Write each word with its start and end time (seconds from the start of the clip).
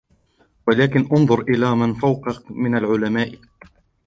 وَلَكِنْ 0.67 1.15
اُنْظُرْ 1.17 1.39
إلَى 1.41 1.75
مَنْ 1.75 1.93
فَوْقَك 1.93 2.51
مِنْ 2.51 2.77
الْعُلَمَاءِ 2.77 3.39